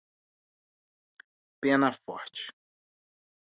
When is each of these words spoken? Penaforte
Penaforte 1.61 2.43